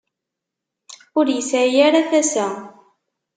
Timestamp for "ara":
1.87-2.09